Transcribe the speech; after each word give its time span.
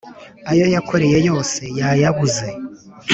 ayo 0.51 0.65
yakoreye 0.75 1.17
yose 1.27 1.61
yayabuze 1.79 2.47